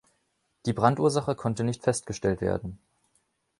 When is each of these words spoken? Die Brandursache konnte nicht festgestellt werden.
Die 0.65 0.73
Brandursache 0.73 1.35
konnte 1.35 1.63
nicht 1.63 1.83
festgestellt 1.83 2.41
werden. 2.41 2.79